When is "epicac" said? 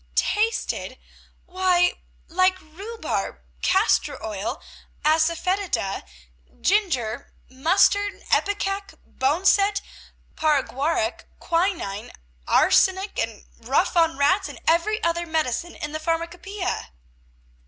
8.31-8.95